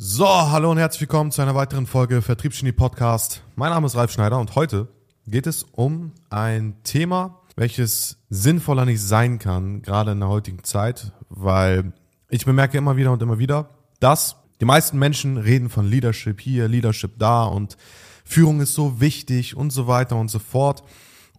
[0.00, 3.42] So, hallo und herzlich willkommen zu einer weiteren Folge Vertriebsgenie Podcast.
[3.56, 4.86] Mein Name ist Ralf Schneider und heute
[5.26, 11.10] geht es um ein Thema, welches sinnvoller nicht sein kann, gerade in der heutigen Zeit,
[11.28, 11.92] weil
[12.28, 16.68] ich bemerke immer wieder und immer wieder, dass die meisten Menschen reden von Leadership hier,
[16.68, 17.76] Leadership da und
[18.24, 20.84] Führung ist so wichtig und so weiter und so fort.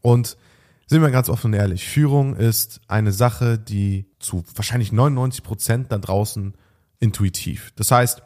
[0.01, 0.35] Und
[0.85, 5.93] sind wir ganz offen und ehrlich, Führung ist eine Sache, die zu wahrscheinlich 99 Prozent
[5.93, 6.55] da draußen
[6.99, 7.71] intuitiv.
[7.77, 8.21] Das heißt,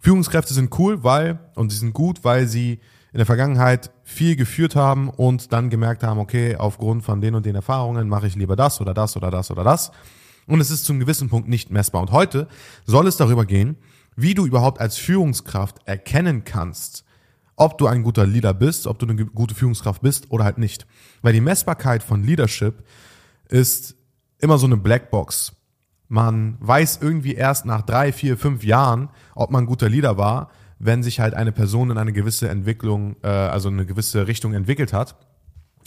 [0.00, 2.80] Führungskräfte sind cool, weil, und sie sind gut, weil sie
[3.12, 7.46] in der Vergangenheit viel geführt haben und dann gemerkt haben, okay, aufgrund von den und
[7.46, 9.90] den Erfahrungen mache ich lieber das oder das oder das oder das.
[10.46, 12.02] Und es ist zu einem gewissen Punkt nicht messbar.
[12.02, 12.48] Und heute
[12.86, 13.76] soll es darüber gehen,
[14.16, 17.04] wie du überhaupt als Führungskraft erkennen kannst,
[17.56, 20.86] ob du ein guter Leader bist, ob du eine gute Führungskraft bist oder halt nicht.
[21.22, 22.84] Weil die Messbarkeit von Leadership
[23.48, 23.96] ist
[24.38, 25.52] immer so eine Blackbox.
[26.08, 30.50] Man weiß irgendwie erst nach drei, vier, fünf Jahren, ob man ein guter Leader war,
[30.78, 34.92] wenn sich halt eine Person in eine gewisse Entwicklung, äh, also eine gewisse Richtung entwickelt
[34.92, 35.16] hat.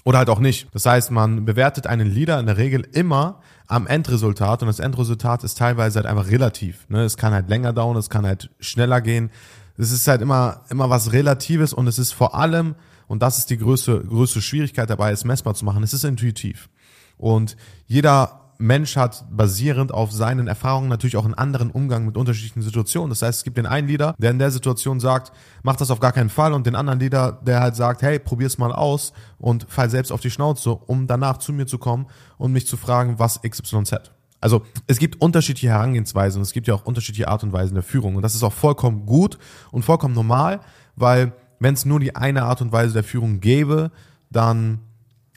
[0.04, 0.68] Oder halt auch nicht.
[0.74, 5.44] Das heißt, man bewertet einen Leader in der Regel immer am Endresultat und das Endresultat
[5.44, 6.90] ist teilweise halt einfach relativ.
[6.90, 7.04] Ne?
[7.04, 9.30] Es kann halt länger dauern, es kann halt schneller gehen,
[9.78, 12.76] es ist halt immer, immer was Relatives und es ist vor allem,
[13.08, 16.70] und das ist die größte, größte Schwierigkeit dabei, es messbar zu machen, es ist intuitiv.
[17.18, 22.62] Und jeder Mensch hat basierend auf seinen Erfahrungen natürlich auch einen anderen Umgang mit unterschiedlichen
[22.62, 23.10] Situationen.
[23.10, 25.32] Das heißt, es gibt den einen Leader, der in der Situation sagt,
[25.64, 28.58] mach das auf gar keinen Fall und den anderen Leader, der halt sagt, hey, probier's
[28.58, 32.06] mal aus und fall selbst auf die Schnauze, um danach zu mir zu kommen
[32.38, 34.12] und mich zu fragen, was XYZ.
[34.40, 37.84] Also es gibt unterschiedliche Herangehensweisen und es gibt ja auch unterschiedliche Art und Weisen der
[37.84, 38.16] Führung.
[38.16, 39.38] Und das ist auch vollkommen gut
[39.72, 40.62] und vollkommen normal,
[40.96, 43.92] weil wenn es nur die eine Art und Weise der Führung gäbe,
[44.30, 44.80] dann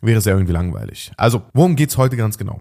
[0.01, 1.13] wäre es ja irgendwie langweilig.
[1.17, 2.61] Also, worum geht's heute ganz genau?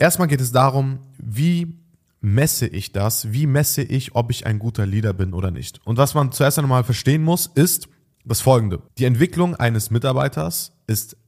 [0.00, 1.78] Erstmal geht es darum, wie
[2.22, 3.32] messe ich das?
[3.32, 5.78] Wie messe ich, ob ich ein guter Leader bin oder nicht?
[5.84, 7.86] Und was man zuerst einmal verstehen muss, ist
[8.24, 8.82] das folgende.
[8.96, 11.18] Die Entwicklung eines Mitarbeiters ist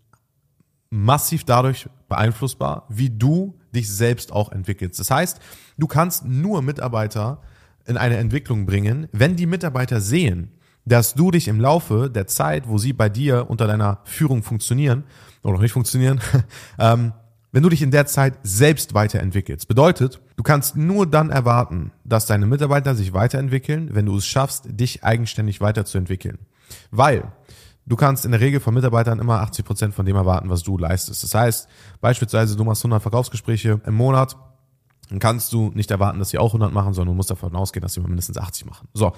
[0.88, 4.98] massiv dadurch beeinflussbar, wie du dich selbst auch entwickelst.
[4.98, 5.38] Das heißt,
[5.77, 7.42] du kannst nur Mitarbeiter
[7.84, 10.50] in eine Entwicklung bringen, wenn die Mitarbeiter sehen,
[10.86, 15.05] dass du dich im Laufe der Zeit, wo sie bei dir unter deiner Führung funktionieren
[15.42, 16.22] oder nicht funktionieren,
[16.78, 17.12] ähm,
[17.52, 19.68] wenn du dich in der Zeit selbst weiterentwickelst.
[19.68, 24.64] Bedeutet, du kannst nur dann erwarten, dass deine Mitarbeiter sich weiterentwickeln, wenn du es schaffst,
[24.68, 26.39] dich eigenständig weiterzuentwickeln.
[26.91, 27.33] Weil
[27.85, 30.79] Du kannst in der Regel von Mitarbeitern immer 80 Prozent von dem erwarten, was du
[30.79, 31.24] leistest.
[31.24, 31.68] Das heißt,
[32.01, 34.36] beispielsweise du machst 100 Verkaufsgespräche im Monat,
[35.08, 37.83] dann kannst du nicht erwarten, dass sie auch 100 machen, sondern du musst davon ausgehen,
[37.83, 38.89] dass sie mindestens 80 machen.
[38.95, 39.12] So.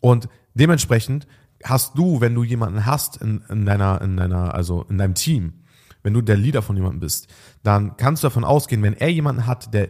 [0.00, 1.26] Und dementsprechend
[1.64, 5.64] hast du, wenn du jemanden hast in, in deiner, in deiner, also in deinem Team,
[6.06, 7.26] wenn du der Leader von jemandem bist,
[7.64, 9.88] dann kannst du davon ausgehen, wenn er jemanden hat, der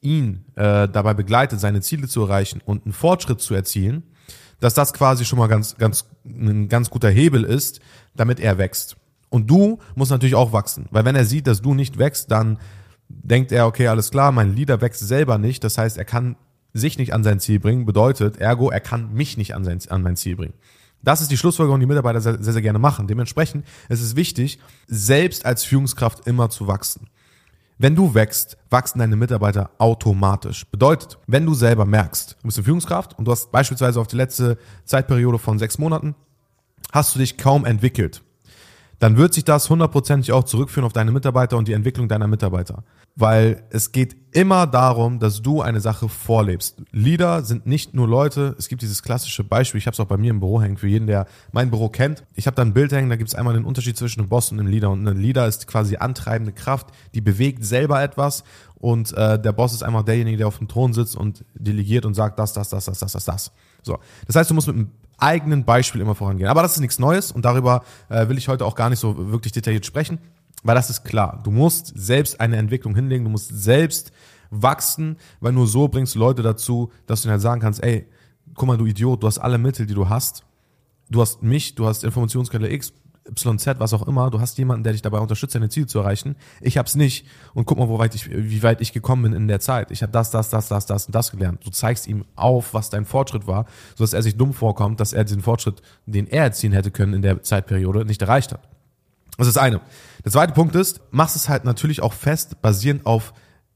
[0.00, 4.04] ihn äh, dabei begleitet, seine Ziele zu erreichen und einen Fortschritt zu erzielen,
[4.60, 7.80] dass das quasi schon mal ganz, ganz, ein ganz guter Hebel ist,
[8.14, 8.96] damit er wächst.
[9.28, 12.60] Und du musst natürlich auch wachsen, weil wenn er sieht, dass du nicht wächst, dann
[13.08, 16.36] denkt er, okay, alles klar, mein Leader wächst selber nicht, das heißt, er kann
[16.74, 20.02] sich nicht an sein Ziel bringen, bedeutet, ergo, er kann mich nicht an, sein, an
[20.02, 20.54] mein Ziel bringen.
[21.06, 23.06] Das ist die Schlussfolgerung, die Mitarbeiter sehr, sehr, sehr gerne machen.
[23.06, 24.58] Dementsprechend ist es wichtig,
[24.88, 27.06] selbst als Führungskraft immer zu wachsen.
[27.78, 30.66] Wenn du wächst, wachsen deine Mitarbeiter automatisch.
[30.66, 34.16] Bedeutet, wenn du selber merkst, du bist eine Führungskraft und du hast beispielsweise auf die
[34.16, 36.16] letzte Zeitperiode von sechs Monaten,
[36.90, 38.24] hast du dich kaum entwickelt
[38.98, 42.82] dann wird sich das hundertprozentig auch zurückführen auf deine Mitarbeiter und die Entwicklung deiner Mitarbeiter.
[43.14, 46.82] Weil es geht immer darum, dass du eine Sache vorlebst.
[46.92, 50.18] Leader sind nicht nur Leute, es gibt dieses klassische Beispiel, ich habe es auch bei
[50.18, 52.24] mir im Büro hängen, für jeden, der mein Büro kennt.
[52.34, 54.52] Ich habe da ein Bild hängen, da gibt es einmal den Unterschied zwischen einem Boss
[54.52, 54.90] und einem Leader.
[54.90, 58.44] Und ein Leader ist quasi antreibende Kraft, die bewegt selber etwas
[58.78, 62.14] und äh, der Boss ist einfach derjenige, der auf dem Thron sitzt und delegiert und
[62.14, 63.52] sagt das, das, das, das, das, das, das.
[63.82, 63.98] So.
[64.26, 66.48] Das heißt, du musst mit einem eigenen Beispiel immer vorangehen.
[66.48, 69.30] Aber das ist nichts Neues und darüber äh, will ich heute auch gar nicht so
[69.30, 70.18] wirklich detailliert sprechen,
[70.62, 71.40] weil das ist klar.
[71.44, 74.12] Du musst selbst eine Entwicklung hinlegen, du musst selbst
[74.50, 78.06] wachsen, weil nur so bringst du Leute dazu, dass du ihnen halt sagen kannst, ey,
[78.54, 80.44] guck mal, du Idiot, du hast alle Mittel, die du hast.
[81.08, 82.92] Du hast mich, du hast Informationsquelle X,
[83.28, 86.36] YZ, was auch immer, du hast jemanden, der dich dabei unterstützt, deine Ziele zu erreichen.
[86.60, 89.48] Ich hab's nicht und guck mal, wo weit ich, wie weit ich gekommen bin in
[89.48, 89.90] der Zeit.
[89.90, 91.64] Ich habe das, das, das, das, das und das gelernt.
[91.64, 95.12] Du zeigst ihm auf, was dein Fortschritt war, so dass er sich dumm vorkommt, dass
[95.12, 98.68] er diesen Fortschritt, den er erzielen hätte können in der Zeitperiode, nicht erreicht hat.
[99.36, 99.80] Das ist eine.
[100.24, 103.34] Der zweite Punkt ist, machst es halt natürlich auch fest, basierend auf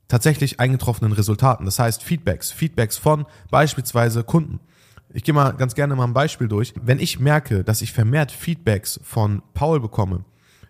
[0.09, 1.65] tatsächlich eingetroffenen Resultaten.
[1.65, 4.61] Das heißt Feedbacks, Feedbacks von beispielsweise Kunden.
[5.13, 6.73] Ich gehe mal ganz gerne mal ein Beispiel durch.
[6.81, 10.25] Wenn ich merke, dass ich vermehrt Feedbacks von Paul bekomme,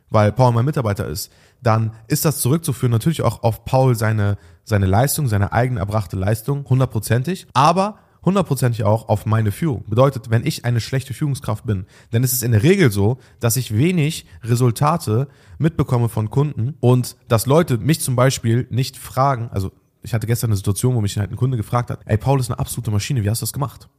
[0.08, 1.31] weil Paul mein Mitarbeiter ist,
[1.62, 6.64] dann ist das zurückzuführen natürlich auch auf Paul seine, seine Leistung, seine eigen erbrachte Leistung,
[6.69, 9.84] hundertprozentig, aber hundertprozentig auch auf meine Führung.
[9.88, 13.56] Bedeutet, wenn ich eine schlechte Führungskraft bin, dann ist es in der Regel so, dass
[13.56, 15.28] ich wenig Resultate
[15.58, 19.70] mitbekomme von Kunden und dass Leute mich zum Beispiel nicht fragen, also
[20.02, 22.50] ich hatte gestern eine Situation, wo mich halt ein Kunde gefragt hat, ey, Paul ist
[22.50, 23.90] eine absolute Maschine, wie hast du das gemacht?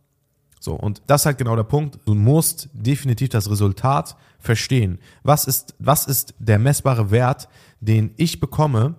[0.61, 1.97] So, und das ist halt genau der Punkt.
[2.05, 4.99] Du musst definitiv das Resultat verstehen.
[5.23, 7.49] Was ist, was ist der messbare Wert,
[7.79, 8.93] den ich bekomme,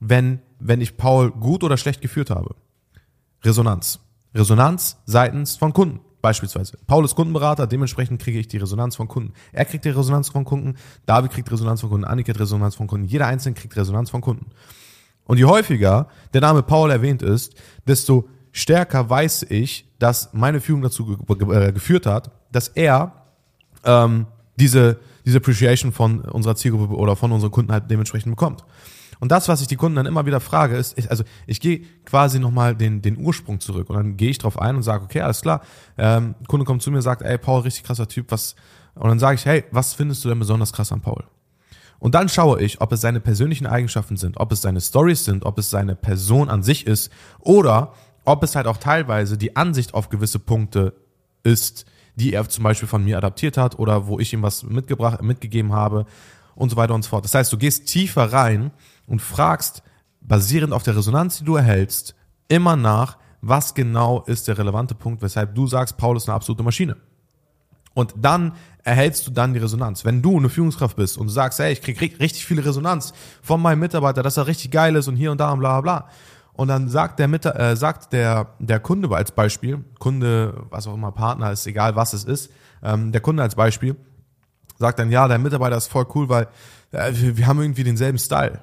[0.00, 2.56] wenn, wenn ich Paul gut oder schlecht geführt habe?
[3.44, 4.00] Resonanz.
[4.34, 6.00] Resonanz seitens von Kunden.
[6.22, 6.76] Beispielsweise.
[6.88, 9.32] Paul ist Kundenberater, dementsprechend kriege ich die Resonanz von Kunden.
[9.52, 10.74] Er kriegt die Resonanz von Kunden,
[11.04, 14.22] David kriegt Resonanz von Kunden, Annika kriegt Resonanz von Kunden, jeder Einzelne kriegt Resonanz von
[14.22, 14.46] Kunden.
[15.22, 17.54] Und je häufiger der Name Paul erwähnt ist,
[17.86, 23.12] desto stärker weiß ich, dass meine Führung dazu ge äh, geführt hat, dass er
[23.84, 24.26] ähm,
[24.58, 28.64] diese, diese Appreciation von unserer Zielgruppe oder von unseren Kunden halt dementsprechend bekommt.
[29.20, 31.82] Und das, was ich die Kunden dann immer wieder frage, ist, ich, also ich gehe
[32.06, 35.20] quasi nochmal den, den Ursprung zurück und dann gehe ich drauf ein und sage, okay,
[35.20, 35.60] alles klar,
[35.98, 38.56] ähm, Kunde kommt zu mir und sagt, ey, Paul, richtig krasser Typ, was,
[38.94, 41.24] und dann sage ich, hey, was findest du denn besonders krass an Paul?
[41.98, 45.44] Und dann schaue ich, ob es seine persönlichen Eigenschaften sind, ob es seine Stories sind,
[45.44, 47.10] ob es seine Person an sich ist
[47.40, 47.92] oder
[48.26, 50.92] ob es halt auch teilweise die Ansicht auf gewisse Punkte
[51.42, 51.86] ist,
[52.16, 55.72] die er zum Beispiel von mir adaptiert hat oder wo ich ihm was mitgebracht, mitgegeben
[55.72, 56.06] habe
[56.54, 57.24] und so weiter und so fort.
[57.24, 58.72] Das heißt, du gehst tiefer rein
[59.06, 59.82] und fragst,
[60.20, 62.14] basierend auf der Resonanz, die du erhältst,
[62.48, 66.62] immer nach, was genau ist der relevante Punkt, weshalb du sagst, Paul ist eine absolute
[66.62, 66.96] Maschine.
[67.94, 68.52] Und dann
[68.82, 70.04] erhältst du dann die Resonanz.
[70.04, 73.80] Wenn du eine Führungskraft bist und sagst, hey, ich krieg richtig viele Resonanz von meinem
[73.80, 76.08] Mitarbeiter, dass er richtig geil ist und hier und da und bla bla bla.
[76.56, 80.94] Und dann sagt der, Mit äh, sagt der, der Kunde als Beispiel, Kunde, was auch
[80.94, 82.50] immer, Partner, ist egal was es ist,
[82.82, 83.96] ähm, der Kunde als Beispiel
[84.78, 86.48] sagt dann, ja, der Mitarbeiter ist voll cool, weil
[86.92, 88.60] äh, wir, wir haben irgendwie denselben Style.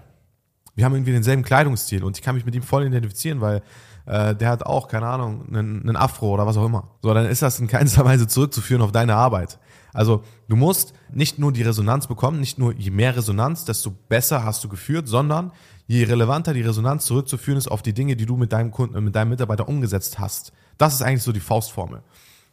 [0.75, 3.61] Wir haben irgendwie denselben Kleidungsstil und ich kann mich mit ihm voll identifizieren, weil
[4.05, 6.89] äh, der hat auch, keine Ahnung, einen, einen Afro oder was auch immer.
[7.01, 9.59] So, dann ist das in keinster Weise zurückzuführen auf deine Arbeit.
[9.93, 14.43] Also du musst nicht nur die Resonanz bekommen, nicht nur je mehr Resonanz, desto besser
[14.43, 15.51] hast du geführt, sondern
[15.87, 19.15] je relevanter die Resonanz zurückzuführen ist auf die Dinge, die du mit deinem Kunden, mit
[19.15, 20.53] deinem Mitarbeiter umgesetzt hast.
[20.77, 22.01] Das ist eigentlich so die Faustformel.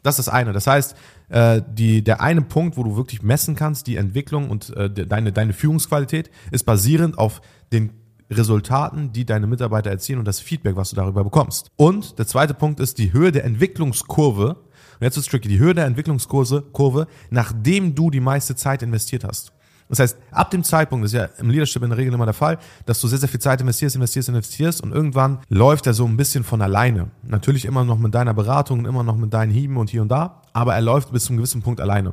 [0.03, 0.53] Das ist das eine.
[0.53, 0.95] Das heißt,
[1.29, 5.33] äh, die, der eine Punkt, wo du wirklich messen kannst, die Entwicklung und äh, deine,
[5.33, 7.43] deine Führungsqualität, ist basierend auf
[7.73, 7.93] den
[8.31, 11.71] Resultaten, die deine Mitarbeiter erzielen und das Feedback, was du darüber bekommst.
[11.77, 14.55] Und der zweite Punkt ist die Höhe der Entwicklungskurve.
[14.55, 19.25] Und jetzt ist tricky, die Höhe der Entwicklungskurve, Kurve, nachdem du die meiste Zeit investiert
[19.25, 19.53] hast.
[19.91, 22.33] Das heißt, ab dem Zeitpunkt, das ist ja im Leadership in der Regel immer der
[22.33, 26.07] Fall, dass du sehr, sehr viel Zeit investierst, investierst, investierst und irgendwann läuft er so
[26.07, 27.11] ein bisschen von alleine.
[27.25, 30.43] Natürlich immer noch mit deiner Beratung, immer noch mit deinen Hieben und hier und da,
[30.53, 32.13] aber er läuft bis zu einem gewissen Punkt alleine.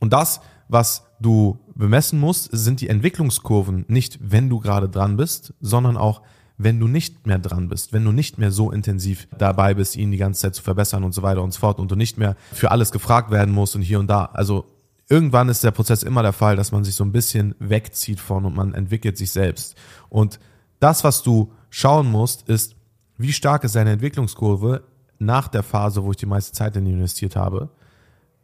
[0.00, 5.54] Und das, was du bemessen musst, sind die Entwicklungskurven nicht, wenn du gerade dran bist,
[5.60, 6.22] sondern auch,
[6.56, 10.10] wenn du nicht mehr dran bist, wenn du nicht mehr so intensiv dabei bist, ihn
[10.10, 12.34] die ganze Zeit zu verbessern und so weiter und so fort und du nicht mehr
[12.52, 14.24] für alles gefragt werden musst und hier und da.
[14.24, 14.66] Also
[15.08, 18.44] irgendwann ist der Prozess immer der Fall, dass man sich so ein bisschen wegzieht von
[18.44, 19.76] und man entwickelt sich selbst.
[20.08, 20.38] Und
[20.80, 22.76] das, was du schauen musst, ist,
[23.16, 24.84] wie stark ist deine Entwicklungskurve
[25.18, 27.70] nach der Phase, wo ich die meiste Zeit in investiert habe,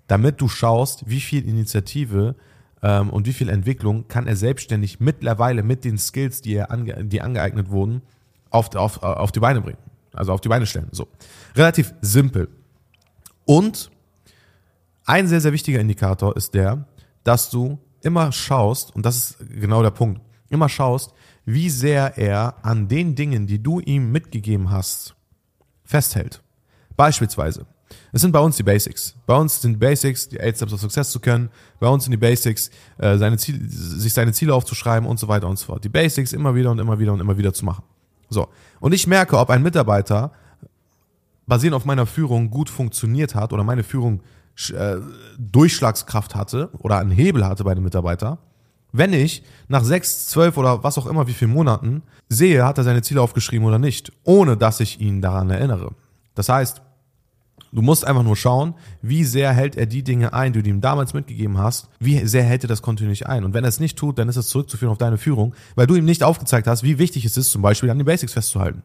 [0.07, 2.35] damit du schaust, wie viel Initiative
[2.83, 7.05] ähm, und wie viel Entwicklung kann er selbstständig mittlerweile mit den Skills, die er ange
[7.05, 8.03] die angeeignet wurden,
[8.51, 9.79] auf, auf, auf die Beine bringen.
[10.13, 10.89] Also auf die Beine stellen.
[10.93, 11.09] So.
[11.57, 12.49] Relativ simpel.
[13.45, 13.91] Und
[15.05, 16.87] ein sehr, sehr wichtiger Indikator ist der,
[17.25, 20.21] dass du immer schaust, und das ist genau der Punkt,
[20.51, 21.13] immer schaust,
[21.45, 25.15] wie sehr er an den Dingen, die du ihm mitgegeben hast,
[25.85, 26.43] festhält.
[26.97, 27.67] Beispielsweise,
[28.13, 29.15] es sind bei uns die Basics.
[29.27, 31.51] Bei uns sind Basics, die Eight Steps of Success zu können.
[31.81, 35.49] Bei uns sind die Basics, äh, seine Ziele, sich seine Ziele aufzuschreiben und so weiter
[35.49, 35.85] und so fort.
[35.85, 37.85] Die Basics immer wieder und immer wieder und immer wieder zu machen.
[38.31, 38.49] So.
[38.81, 40.33] Und ich merke, ob ein Mitarbeiter
[41.47, 44.21] basierend auf meiner Führung gut funktioniert hat oder meine Führung
[44.71, 44.97] äh,
[45.39, 48.39] Durchschlagskraft hatte oder einen Hebel hatte bei dem Mitarbeiter,
[48.93, 52.85] wenn ich nach sechs, zwölf oder was auch immer wie vielen Monaten sehe, hat er
[52.85, 55.91] seine Ziele aufgeschrieben oder nicht, ohne dass ich ihn daran erinnere.
[56.37, 56.81] Das heißt,
[57.73, 60.81] du musst einfach nur schauen, wie sehr hält er die Dinge ein, die du ihm
[60.81, 63.45] damals mitgegeben hast, wie sehr hält er das kontinuierlich ein.
[63.45, 65.97] Und wenn er es nicht tut, dann ist es zurückzuführen auf deine Führung, weil du
[65.97, 68.85] ihm nicht aufgezeigt hast, wie wichtig es ist, zum Beispiel an den Basics festzuhalten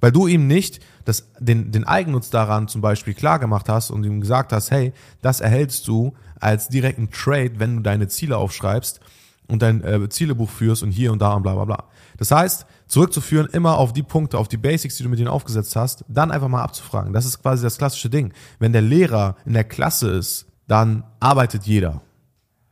[0.00, 4.04] weil du ihm nicht das, den, den Eigennutz daran zum Beispiel klar gemacht hast und
[4.04, 9.00] ihm gesagt hast, hey, das erhältst du als direkten Trade, wenn du deine Ziele aufschreibst
[9.48, 11.84] und dein äh, Zielebuch führst und hier und da und bla bla bla.
[12.18, 15.76] Das heißt, zurückzuführen immer auf die Punkte, auf die Basics, die du mit ihnen aufgesetzt
[15.76, 17.12] hast, dann einfach mal abzufragen.
[17.12, 18.32] Das ist quasi das klassische Ding.
[18.58, 22.00] Wenn der Lehrer in der Klasse ist, dann arbeitet jeder.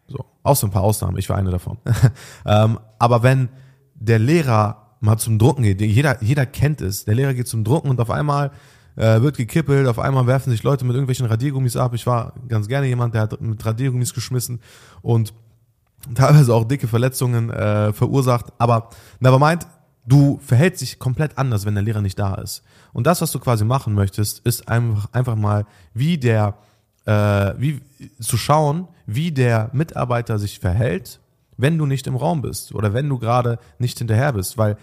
[0.09, 1.79] So, außer ein paar Ausnahmen, ich war eine davon.
[2.47, 3.49] ähm, aber wenn
[3.95, 5.81] der Lehrer mal zum Drucken geht.
[5.81, 7.05] Jeder, jeder kennt es.
[7.05, 8.51] Der Lehrer geht zum Drucken und auf einmal
[8.97, 11.95] äh, wird gekippelt, auf einmal werfen sich Leute mit irgendwelchen Radiergummis ab.
[11.95, 14.61] Ich war ganz gerne jemand, der hat mit Radiergummis geschmissen
[15.03, 15.35] und
[16.15, 18.47] teilweise auch dicke Verletzungen äh, verursacht.
[18.59, 18.89] Aber
[19.21, 19.67] nevermind,
[20.07, 22.63] du verhältst dich komplett anders, wenn der Lehrer nicht da ist.
[22.93, 26.57] Und das, was du quasi machen möchtest, ist einfach, einfach mal, wie der,
[27.05, 27.81] äh, wie
[28.21, 31.21] zu schauen, wie der Mitarbeiter sich verhält,
[31.57, 34.59] wenn du nicht im Raum bist oder wenn du gerade nicht hinterher bist.
[34.59, 34.77] Weil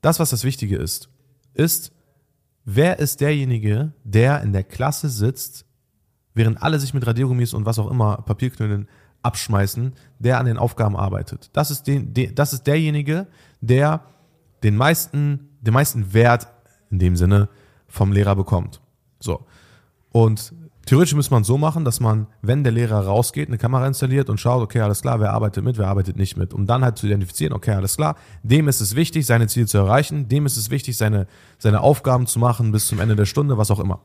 [0.00, 1.08] das, was das Wichtige ist,
[1.54, 1.92] ist,
[2.64, 5.64] wer ist derjenige, der in der Klasse sitzt,
[6.34, 8.88] während alle sich mit Radiergummis und was auch immer, Papierknüllen
[9.22, 11.50] abschmeißen, der an den Aufgaben arbeitet.
[11.52, 13.26] Das ist, den, de, das ist derjenige,
[13.60, 14.04] der
[14.62, 16.48] den meisten, den meisten Wert
[16.90, 17.48] in dem Sinne
[17.86, 18.80] vom Lehrer bekommt.
[19.20, 19.46] So.
[20.10, 20.52] Und
[20.88, 24.40] theoretisch müsste man so machen, dass man, wenn der Lehrer rausgeht, eine Kamera installiert und
[24.40, 27.06] schaut, okay, alles klar, wer arbeitet mit, wer arbeitet nicht mit, um dann halt zu
[27.06, 30.70] identifizieren, okay, alles klar, dem ist es wichtig, seine Ziele zu erreichen, dem ist es
[30.70, 31.26] wichtig, seine,
[31.58, 34.00] seine Aufgaben zu machen bis zum Ende der Stunde, was auch immer.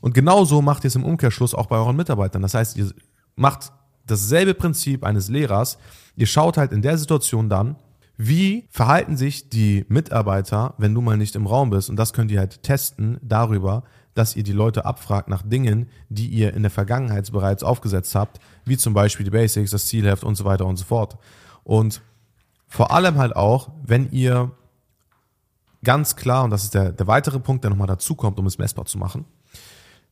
[0.00, 2.42] Und genauso macht ihr es im Umkehrschluss auch bei euren Mitarbeitern.
[2.42, 2.90] Das heißt, ihr
[3.36, 3.72] macht
[4.04, 5.78] dasselbe Prinzip eines Lehrers.
[6.16, 7.76] Ihr schaut halt in der Situation dann,
[8.16, 11.88] wie verhalten sich die Mitarbeiter, wenn du mal nicht im Raum bist?
[11.88, 13.84] Und das könnt ihr halt testen darüber,
[14.18, 18.40] dass ihr die Leute abfragt nach Dingen, die ihr in der Vergangenheit bereits aufgesetzt habt,
[18.64, 21.18] wie zum Beispiel die Basics, das Zielheft und so weiter und so fort.
[21.62, 22.02] Und
[22.66, 24.50] vor allem halt auch, wenn ihr
[25.84, 28.58] ganz klar, und das ist der, der weitere Punkt, der nochmal dazu kommt, um es
[28.58, 29.24] messbar zu machen,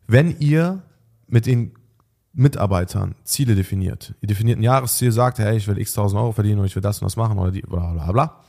[0.07, 0.83] wenn ihr
[1.27, 1.73] mit den
[2.33, 4.15] Mitarbeitern Ziele definiert.
[4.21, 6.83] Ihr definiert ein Jahresziel, sagt, hey, ich will x tausend Euro verdienen und ich will
[6.83, 8.41] das und das machen oder die, bla bla bla.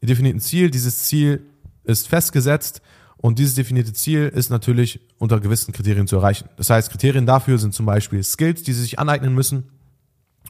[0.00, 1.44] Ihr definiert ein Ziel, dieses Ziel
[1.82, 2.80] ist festgesetzt
[3.24, 6.50] und dieses definierte Ziel ist natürlich unter gewissen Kriterien zu erreichen.
[6.58, 9.70] Das heißt, Kriterien dafür sind zum Beispiel Skills, die sie sich aneignen müssen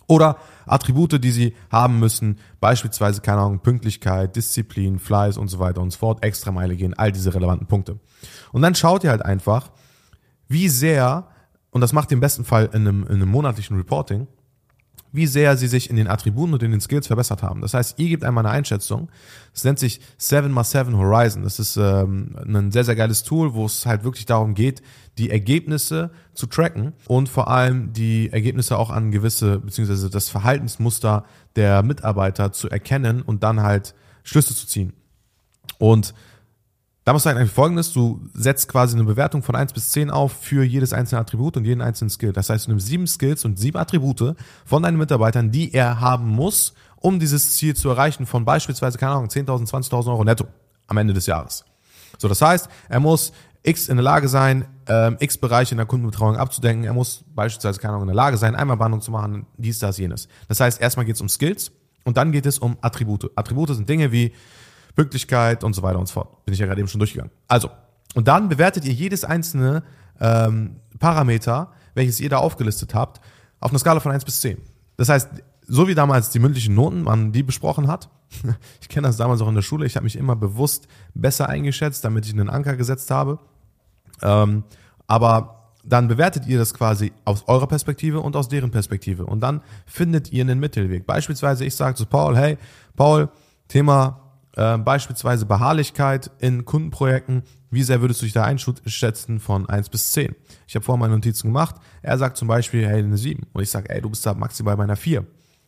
[0.09, 5.83] oder Attribute, die sie haben müssen, beispielsweise, keine Ahnung, Pünktlichkeit, Disziplin, Fleiß und so weiter
[5.83, 8.01] und so fort, Extrameile gehen, all diese relevanten Punkte.
[8.51, 9.71] Und dann schaut ihr halt einfach,
[10.49, 11.29] wie sehr
[11.71, 14.27] und das macht ihr im besten Fall in einem, in einem monatlichen Reporting,
[15.15, 17.61] wie sehr sie sich in den Attributen und in den Skills verbessert haben.
[17.61, 19.09] Das heißt, ihr gebt einmal eine Einschätzung.
[19.53, 21.45] Das nennt sich 7x7 Horizon.
[21.45, 24.83] Das ist ähm, ein sehr, sehr geiles Tool, wo es halt wirklich darum geht,
[25.17, 31.25] die Ergebnisse zu tracken und vor allem die Ergebnisse auch an gewisse, beziehungsweise das Verhaltensmuster
[31.55, 33.95] der Mitarbeiter zu erkennen und dann halt
[34.25, 34.95] Schlüsse zu ziehen.
[35.79, 36.13] Und
[37.05, 40.33] da musst du eigentlich folgendes, du setzt quasi eine Bewertung von eins bis zehn auf
[40.33, 42.33] für jedes einzelne Attribut und jeden einzelnen Skill.
[42.33, 44.35] Das heißt, du nimmst sieben Skills und sieben Attribute
[44.65, 49.13] von deinen Mitarbeitern, die er haben muss, um dieses Ziel zu erreichen von beispielsweise, keine
[49.13, 50.47] Ahnung, 10.000, 20.000 Euro netto
[50.87, 51.67] am Ende des Jahres.
[52.19, 53.33] So, das heißt, er muss
[53.63, 56.85] X in der Lage sein, ähm, X Bereiche in der Kundenbetreuung abzudenken.
[56.85, 60.29] Er muss beispielsweise, keine Ahnung, in der Lage sein, Einmalbehandlung zu machen, dies, das, jenes.
[60.49, 61.71] Das heißt, erstmal geht es um Skills
[62.05, 63.31] und dann geht es um Attribute.
[63.37, 64.33] Attribute sind Dinge wie
[64.95, 66.45] Pünktlichkeit und so weiter und so fort.
[66.45, 67.33] Bin ich ja gerade eben schon durchgegangen.
[67.49, 67.71] Also,
[68.15, 69.83] und dann bewertet ihr jedes einzelne
[70.21, 73.21] ähm, Parameter, welches ihr da aufgelistet habt,
[73.61, 74.59] auf einer Skala von 1 bis 10.
[74.97, 75.29] Das heißt,
[75.67, 78.09] so wie damals die mündlichen Noten, man die besprochen hat,
[78.81, 82.05] ich kenne das damals auch in der Schule, ich habe mich immer bewusst besser eingeschätzt,
[82.05, 83.39] damit ich einen Anker gesetzt habe.
[84.23, 84.65] Ähm,
[85.07, 89.27] aber dann bewertet ihr das quasi aus eurer Perspektive und aus deren Perspektive.
[89.27, 91.07] Und dann findet ihr einen Mittelweg.
[91.07, 92.57] Beispielsweise, ich sage zu Paul, hey,
[92.97, 93.29] Paul,
[93.69, 94.24] Thema
[94.57, 97.43] äh, beispielsweise Beharrlichkeit in Kundenprojekten.
[97.71, 100.35] Wie sehr würdest du dich da einschätzen von 1 bis 10?
[100.67, 101.77] Ich habe vorher meine Notizen gemacht.
[102.03, 103.47] Er sagt zum Beispiel, hey, eine 7.
[103.53, 105.27] Und ich sage, ey, du bist da maximal bei einer 4.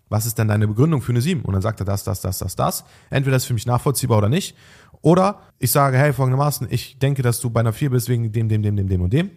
[0.08, 1.42] Was ist denn deine Begründung für eine 7?
[1.42, 2.84] Und dann sagt er das, das, das, das, das.
[3.10, 4.56] Entweder ist für mich nachvollziehbar oder nicht.
[5.02, 8.48] Oder ich sage, hey, folgendermaßen, ich denke, dass du bei einer 4 bist wegen dem,
[8.48, 9.30] dem, dem, dem, dem und dem.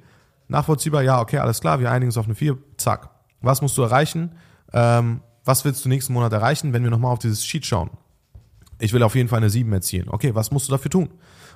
[0.48, 2.58] Nachvollziehbar, ja, okay, alles klar, wir einigen uns auf eine 4.
[2.78, 3.10] Zack.
[3.42, 4.36] Was musst du erreichen?
[4.74, 7.90] Ähm, was willst du nächsten Monat erreichen, wenn wir nochmal auf dieses Sheet schauen?
[8.80, 10.10] Ich will auf jeden Fall eine 7 erzielen.
[10.10, 11.10] Okay, was musst du dafür tun?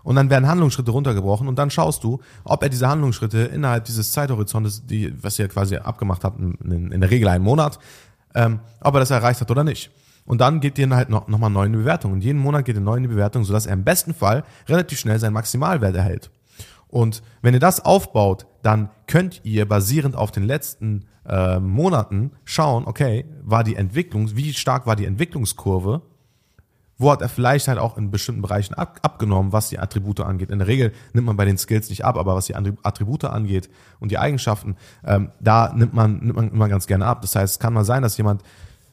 [0.04, 4.12] Und dann werden Handlungsschritte runtergebrochen und dann schaust du, ob er diese Handlungsschritte innerhalb dieses
[4.12, 7.80] Zeithorizontes, die, was ihr quasi abgemacht habt, in, in der Regel einen Monat,
[8.36, 9.92] ähm, ob er das erreicht hat oder nicht.
[10.26, 12.14] Und dann geht ihr halt noch, noch mal neu in die Bewertung.
[12.14, 15.00] Und jeden Monat geht er neu in die Bewertung, sodass er im besten Fall relativ
[15.00, 16.32] schnell seinen Maximalwert erhält.
[16.88, 22.86] Und wenn ihr das aufbaut, dann könnt ihr basierend auf den letzten äh, Monaten schauen,
[22.86, 26.02] okay, war die Entwicklung, wie stark war die Entwicklungskurve
[26.98, 30.52] wo hat er vielleicht halt auch in bestimmten Bereichen ab, abgenommen, was die Attribute angeht.
[30.52, 33.70] In der Regel nimmt man bei den Skills nicht ab, aber was die Attribute angeht
[34.00, 37.22] und die Eigenschaften, ähm, da nimmt man, nimmt man immer ganz gerne ab.
[37.22, 38.44] Das heißt, es kann mal sein, dass jemand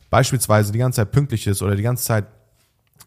[0.09, 2.27] beispielsweise die ganze Zeit pünktlich ist oder die ganze Zeit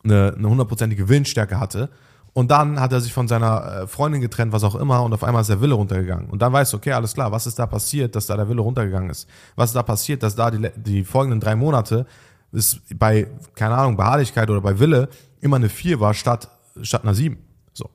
[0.03, 1.89] eine, eine hundertprozentige Willensstärke hatte
[2.33, 5.23] und dann hat er sich von seiner äh, Freundin getrennt, was auch immer, und auf
[5.23, 6.29] einmal ist der Wille runtergegangen.
[6.29, 8.61] Und dann weißt du, okay, alles klar, was ist da passiert, dass da der Wille
[8.61, 9.29] runtergegangen ist?
[9.55, 12.07] Was ist da passiert, dass da die, die folgenden drei Monate
[12.53, 15.09] es bei, keine Ahnung, Beharrlichkeit oder bei Wille
[15.41, 16.49] immer eine 4 war statt,
[16.81, 17.37] statt einer 7.
[17.73, 17.89] So.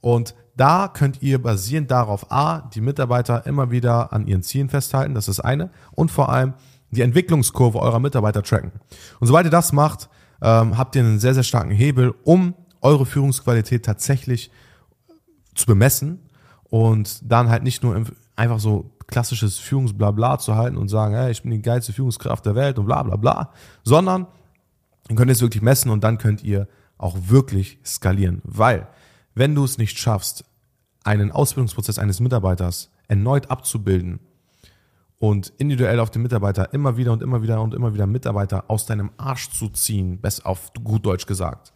[0.00, 5.14] Und da könnt ihr basierend darauf A, die Mitarbeiter immer wieder an ihren Zielen festhalten,
[5.14, 6.54] das ist eine, und vor allem
[6.90, 8.72] die Entwicklungskurve eurer Mitarbeiter tracken.
[9.18, 10.08] Und sobald ihr das macht,
[10.40, 14.50] ähm, habt ihr einen sehr, sehr starken Hebel, um eure Führungsqualität tatsächlich
[15.54, 16.20] zu bemessen
[16.64, 17.96] und dann halt nicht nur
[18.36, 22.54] einfach so klassisches Führungsblabla zu halten und sagen, hey, ich bin die geilste Führungskraft der
[22.54, 23.52] Welt und bla bla bla,
[23.84, 24.26] sondern
[25.06, 28.40] dann könnt ihr es wirklich messen und dann könnt ihr auch wirklich skalieren.
[28.44, 28.88] Weil,
[29.34, 30.44] wenn du es nicht schaffst,
[31.04, 34.20] einen Ausbildungsprozess eines Mitarbeiters erneut abzubilden
[35.18, 38.86] und individuell auf den Mitarbeiter immer wieder und immer wieder und immer wieder Mitarbeiter aus
[38.86, 41.72] deinem Arsch zu ziehen, best auf gut Deutsch gesagt.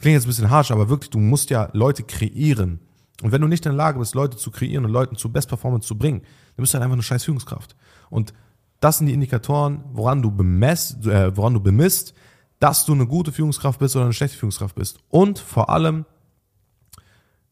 [0.00, 2.80] Klingt jetzt ein bisschen harsch, aber wirklich, du musst ja Leute kreieren.
[3.20, 5.48] Und wenn du nicht in der Lage bist, Leute zu kreieren und Leuten zu Best
[5.48, 6.20] Performance zu bringen,
[6.56, 7.76] dann bist du halt einfach eine scheiß Führungskraft.
[8.10, 8.32] Und
[8.80, 12.14] das sind die Indikatoren, woran du bemesst, äh, woran du bemisst,
[12.58, 14.98] dass du eine gute Führungskraft bist oder eine schlechte Führungskraft bist.
[15.08, 16.04] Und vor allem,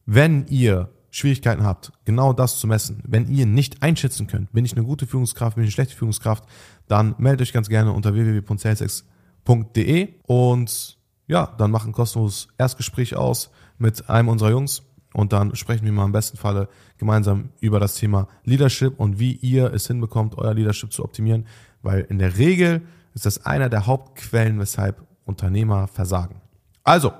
[0.05, 4.73] wenn ihr Schwierigkeiten habt, genau das zu messen, wenn ihr nicht einschätzen könnt, bin ich
[4.73, 6.45] eine gute Führungskraft, bin ich eine schlechte Führungskraft,
[6.87, 13.51] dann meldet euch ganz gerne unter www.salesx.de und ja, dann mach ein kostenloses Erstgespräch aus
[13.77, 17.95] mit einem unserer Jungs und dann sprechen wir mal im besten Falle gemeinsam über das
[17.95, 21.45] Thema Leadership und wie ihr es hinbekommt, euer Leadership zu optimieren,
[21.81, 22.81] weil in der Regel
[23.13, 26.41] ist das einer der Hauptquellen, weshalb Unternehmer versagen.
[26.83, 27.11] Also,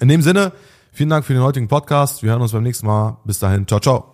[0.00, 0.52] in dem Sinne,
[0.92, 2.22] vielen Dank für den heutigen Podcast.
[2.22, 3.18] Wir hören uns beim nächsten Mal.
[3.24, 4.08] Bis dahin, ciao, ciao.